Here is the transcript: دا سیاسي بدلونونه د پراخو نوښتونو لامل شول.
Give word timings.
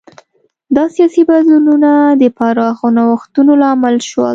دا 0.75 0.83
سیاسي 0.95 1.21
بدلونونه 1.29 1.91
د 2.21 2.23
پراخو 2.37 2.87
نوښتونو 2.97 3.51
لامل 3.61 3.95
شول. 4.09 4.29